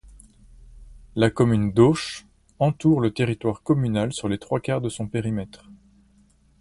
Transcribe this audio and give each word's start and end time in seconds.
La 1.15 1.29
commune 1.29 1.73
d'Auch 1.73 2.25
entour 2.57 3.01
le 3.01 3.13
territoire 3.13 3.61
communal 3.61 4.13
sur 4.13 4.27
les 4.29 4.39
trois 4.39 4.59
quarts 4.59 4.81
de 4.81 4.89
son 4.89 5.05
périmètre. 5.07 5.69